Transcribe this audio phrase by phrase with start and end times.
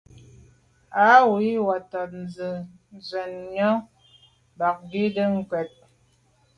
[1.03, 2.53] Á wʉ́ Wàtɛ̀ɛ́t nɔ́ɔ̀
[2.95, 3.75] nswɛ́ɛ̀n nyɔ̌ŋ
[4.57, 5.69] bā ngə́tú’ cwɛ̀t.